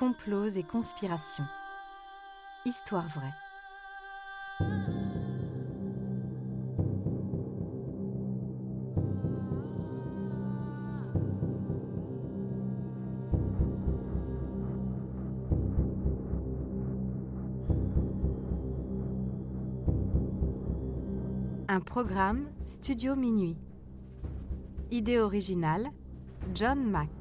[0.00, 1.44] complots et conspirations.
[2.64, 3.34] Histoire vraie.
[21.68, 23.58] Un programme Studio Minuit.
[24.90, 25.90] Idée originale
[26.54, 27.19] John Mack.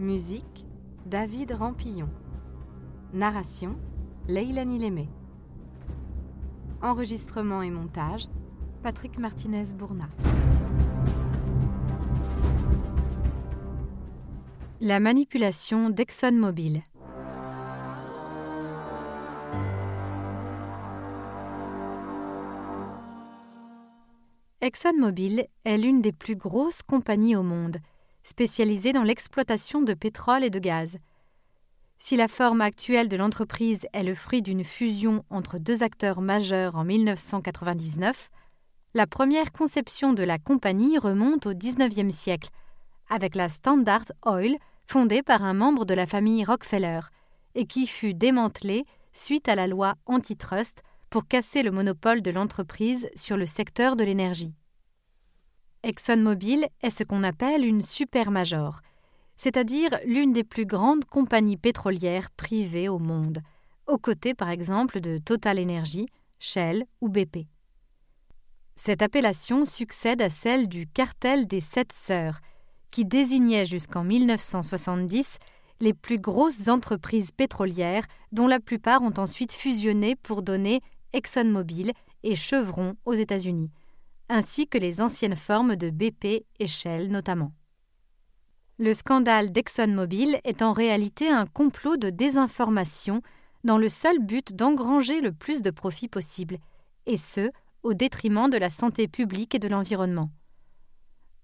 [0.00, 0.66] Musique
[1.06, 2.08] David Rampillon.
[3.12, 3.76] Narration
[4.26, 5.08] Leilani Lémé.
[6.82, 8.26] Enregistrement et montage
[8.82, 10.08] Patrick Martinez-Bourna.
[14.80, 16.82] La manipulation d'ExxonMobil.
[24.60, 27.76] ExxonMobil est l'une des plus grosses compagnies au monde,
[28.24, 30.98] spécialisée dans l'exploitation de pétrole et de gaz.
[31.98, 36.76] Si la forme actuelle de l'entreprise est le fruit d'une fusion entre deux acteurs majeurs
[36.76, 38.30] en 1999,
[38.94, 42.50] la première conception de la compagnie remonte au XIXe siècle,
[43.08, 47.00] avec la Standard Oil, fondée par un membre de la famille Rockefeller,
[47.54, 53.08] et qui fut démantelée suite à la loi antitrust pour casser le monopole de l'entreprise
[53.14, 54.54] sur le secteur de l'énergie.
[55.84, 58.80] ExxonMobil est ce qu'on appelle une supermajor,
[59.36, 63.40] c'est-à-dire l'une des plus grandes compagnies pétrolières privées au monde,
[63.86, 67.46] aux côtés par exemple de Total Energy, Shell ou BP.
[68.76, 72.40] Cette appellation succède à celle du cartel des sept sœurs,
[72.90, 75.38] qui désignait jusqu'en 1970
[75.80, 80.80] les plus grosses entreprises pétrolières dont la plupart ont ensuite fusionné pour donner
[81.12, 83.70] ExxonMobil et Chevron aux États-Unis,
[84.28, 87.52] ainsi que les anciennes formes de BP et Shell notamment.
[88.78, 93.22] Le scandale d'ExxonMobil est en réalité un complot de désinformation
[93.62, 96.58] dans le seul but d'engranger le plus de profits possible,
[97.06, 97.50] et ce,
[97.82, 100.30] au détriment de la santé publique et de l'environnement.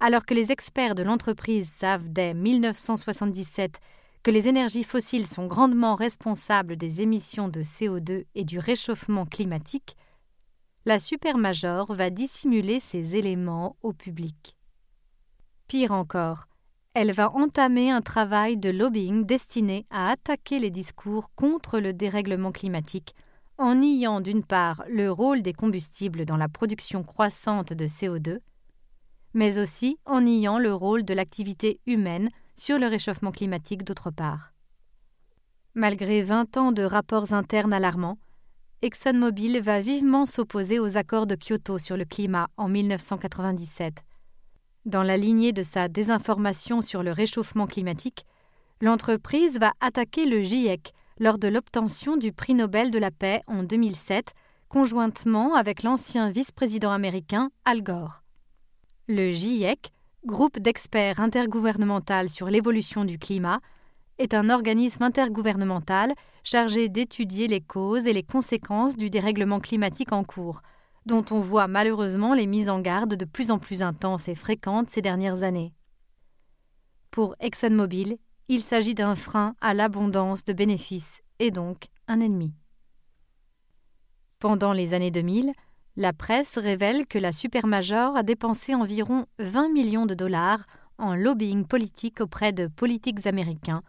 [0.00, 3.78] Alors que les experts de l'entreprise savent dès 1977
[4.22, 9.96] que les énergies fossiles sont grandement responsables des émissions de CO2 et du réchauffement climatique,
[10.86, 14.56] la supermajor va dissimuler ces éléments au public.
[15.66, 16.46] Pire encore,
[16.94, 22.50] elle va entamer un travail de lobbying destiné à attaquer les discours contre le dérèglement
[22.50, 23.14] climatique
[23.58, 28.38] en niant d'une part le rôle des combustibles dans la production croissante de CO2,
[29.34, 34.54] mais aussi en niant le rôle de l'activité humaine sur le réchauffement climatique d'autre part.
[35.74, 38.18] Malgré vingt ans de rapports internes alarmants,
[38.82, 44.02] ExxonMobil va vivement s'opposer aux accords de Kyoto sur le climat en 1997.
[44.86, 48.24] Dans la lignée de sa désinformation sur le réchauffement climatique,
[48.80, 53.64] l'entreprise va attaquer le GIEC lors de l'obtention du prix Nobel de la paix en
[53.64, 54.32] 2007,
[54.70, 58.22] conjointement avec l'ancien vice-président américain Al Gore.
[59.08, 59.90] Le GIEC
[60.24, 63.60] groupe d'experts intergouvernemental sur l'évolution du climat,
[64.20, 66.14] est un organisme intergouvernemental
[66.44, 70.60] chargé d'étudier les causes et les conséquences du dérèglement climatique en cours,
[71.06, 74.90] dont on voit malheureusement les mises en garde de plus en plus intenses et fréquentes
[74.90, 75.72] ces dernières années.
[77.10, 82.52] Pour ExxonMobil, il s'agit d'un frein à l'abondance de bénéfices et donc un ennemi.
[84.38, 85.52] Pendant les années 2000,
[85.96, 90.64] la presse révèle que la supermajor a dépensé environ 20 millions de dollars
[90.98, 93.82] en lobbying politique auprès de politiques américains,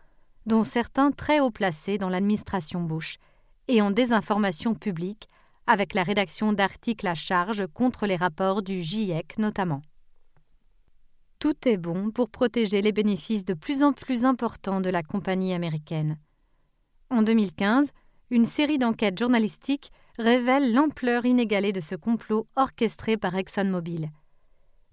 [0.45, 3.17] dont certains très haut placés dans l'administration Bush,
[3.67, 5.29] et en désinformation publique,
[5.67, 9.81] avec la rédaction d'articles à charge contre les rapports du GIEC notamment.
[11.39, 15.53] Tout est bon pour protéger les bénéfices de plus en plus importants de la compagnie
[15.53, 16.17] américaine.
[17.09, 17.91] En 2015,
[18.29, 24.11] une série d'enquêtes journalistiques révèle l'ampleur inégalée de ce complot orchestré par ExxonMobil.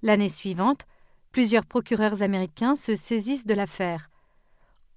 [0.02, 0.86] L'année suivante,
[1.32, 4.10] plusieurs procureurs américains se saisissent de l'affaire.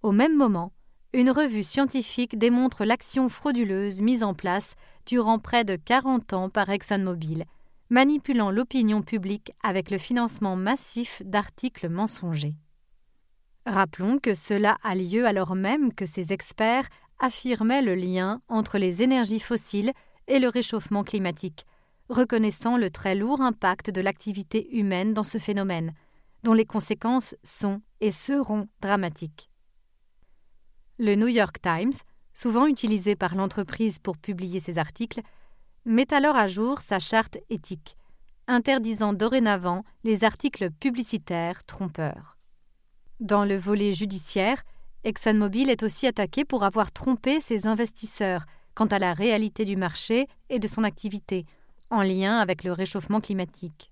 [0.03, 0.73] Au même moment,
[1.13, 4.73] une revue scientifique démontre l'action frauduleuse mise en place
[5.05, 7.45] durant près de 40 ans par ExxonMobil,
[7.91, 12.55] manipulant l'opinion publique avec le financement massif d'articles mensongers.
[13.67, 16.87] Rappelons que cela a lieu alors même que ces experts
[17.19, 19.91] affirmait le lien entre les énergies fossiles
[20.27, 21.67] et le réchauffement climatique,
[22.09, 25.93] reconnaissant le très lourd impact de l'activité humaine dans ce phénomène,
[26.41, 29.50] dont les conséquences sont et seront dramatiques.
[31.03, 31.95] Le New York Times,
[32.35, 35.21] souvent utilisé par l'entreprise pour publier ses articles,
[35.83, 37.97] met alors à jour sa charte éthique,
[38.45, 42.37] interdisant dorénavant les articles publicitaires trompeurs.
[43.19, 44.61] Dans le volet judiciaire,
[45.03, 48.45] ExxonMobil est aussi attaqué pour avoir trompé ses investisseurs
[48.75, 51.47] quant à la réalité du marché et de son activité,
[51.89, 53.91] en lien avec le réchauffement climatique.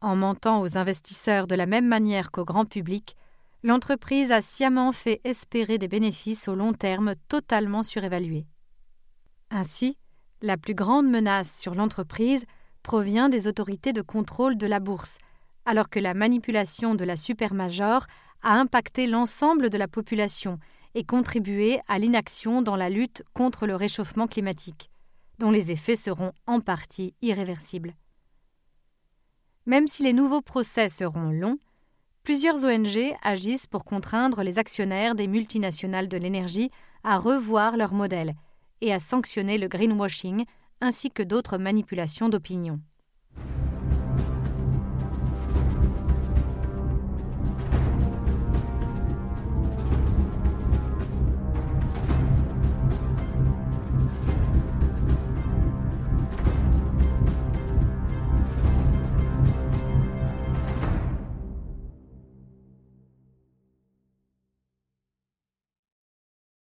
[0.00, 3.16] En mentant aux investisseurs de la même manière qu'au grand public,
[3.62, 8.46] l'entreprise a sciemment fait espérer des bénéfices au long terme totalement surévalués.
[9.50, 9.96] Ainsi,
[10.40, 12.44] la plus grande menace sur l'entreprise
[12.82, 15.18] provient des autorités de contrôle de la bourse,
[15.64, 18.06] alors que la manipulation de la supermajor
[18.42, 20.58] a impacté l'ensemble de la population
[20.94, 24.90] et contribué à l'inaction dans la lutte contre le réchauffement climatique,
[25.38, 27.94] dont les effets seront en partie irréversibles.
[29.64, 31.58] Même si les nouveaux procès seront longs,
[32.22, 36.70] plusieurs ONG agissent pour contraindre les actionnaires des multinationales de l'énergie
[37.04, 38.34] à revoir leur modèle
[38.80, 40.44] et à sanctionner le greenwashing
[40.80, 42.80] ainsi que d'autres manipulations d'opinion.